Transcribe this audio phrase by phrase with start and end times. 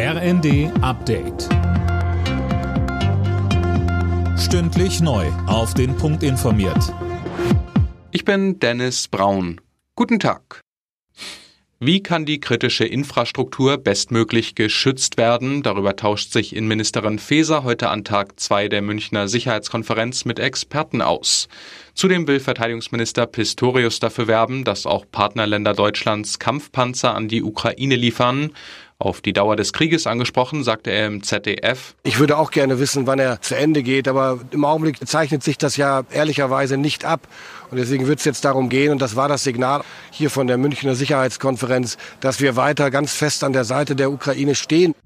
[0.00, 1.48] RND Update.
[4.38, 5.26] Stündlich neu.
[5.48, 6.94] Auf den Punkt informiert.
[8.12, 9.60] Ich bin Dennis Braun.
[9.96, 10.60] Guten Tag.
[11.80, 15.62] Wie kann die kritische Infrastruktur bestmöglich geschützt werden?
[15.64, 21.48] Darüber tauscht sich Innenministerin Faeser heute an Tag 2 der Münchner Sicherheitskonferenz mit Experten aus.
[21.94, 28.52] Zudem will Verteidigungsminister Pistorius dafür werben, dass auch Partnerländer Deutschlands Kampfpanzer an die Ukraine liefern.
[29.00, 31.94] Auf die Dauer des Krieges angesprochen, sagte er im ZDF.
[32.02, 35.56] Ich würde auch gerne wissen, wann er zu Ende geht, aber im Augenblick zeichnet sich
[35.56, 37.28] das ja ehrlicherweise nicht ab.
[37.70, 40.58] Und deswegen wird es jetzt darum gehen, und das war das Signal hier von der
[40.58, 44.96] Münchner Sicherheitskonferenz, dass wir weiter ganz fest an der Seite der Ukraine stehen.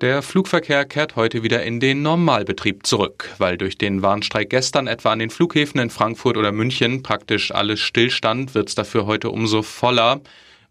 [0.00, 5.10] Der Flugverkehr kehrt heute wieder in den Normalbetrieb zurück, weil durch den Warnstreik gestern etwa
[5.10, 9.62] an den Flughäfen in Frankfurt oder München praktisch alles stillstand, wird es dafür heute umso
[9.62, 10.20] voller.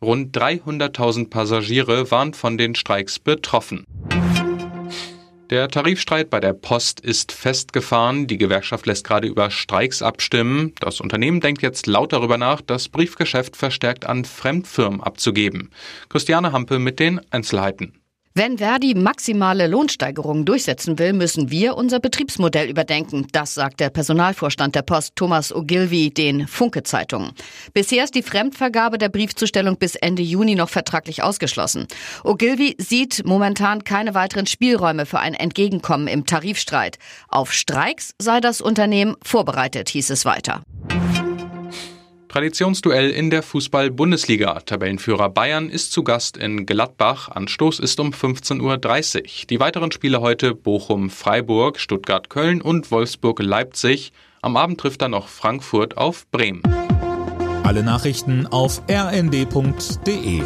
[0.01, 3.83] Rund 300.000 Passagiere waren von den Streiks betroffen.
[5.49, 8.27] Der Tarifstreit bei der Post ist festgefahren.
[8.27, 10.73] Die Gewerkschaft lässt gerade über Streiks abstimmen.
[10.81, 15.71] Das Unternehmen denkt jetzt laut darüber nach, das Briefgeschäft verstärkt an Fremdfirmen abzugeben.
[16.09, 17.93] Christiane Hampe mit den Einzelheiten.
[18.39, 23.25] Wenn Verdi maximale Lohnsteigerungen durchsetzen will, müssen wir unser Betriebsmodell überdenken.
[23.31, 27.31] Das sagt der Personalvorstand der Post Thomas Ogilvy den Funke Zeitungen.
[27.73, 31.87] Bisher ist die Fremdvergabe der Briefzustellung bis Ende Juni noch vertraglich ausgeschlossen.
[32.23, 36.99] Ogilvy sieht momentan keine weiteren Spielräume für ein Entgegenkommen im Tarifstreit.
[37.29, 40.61] Auf Streiks sei das Unternehmen vorbereitet, hieß es weiter.
[42.37, 44.59] Traditionsduell in der Fußball-Bundesliga.
[44.59, 47.29] Tabellenführer Bayern ist zu Gast in Gladbach.
[47.29, 49.23] Anstoß ist um 15.30 Uhr.
[49.49, 54.11] Die weiteren Spiele heute Bochum-Freiburg, Stuttgart-Köln und Wolfsburg-Leipzig.
[54.43, 56.61] Am Abend trifft dann noch Frankfurt auf Bremen.
[57.63, 60.43] Alle Nachrichten auf rnd.de